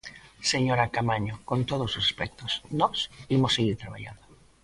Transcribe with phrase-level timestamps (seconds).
[0.51, 2.97] Señora Caamaño, con todos os respectos, nós
[3.37, 4.25] imos seguir traballando.